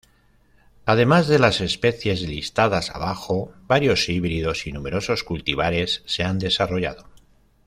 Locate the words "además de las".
0.87-1.61